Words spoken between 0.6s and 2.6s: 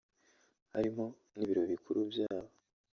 harimo n’ ibiro bikuru byabo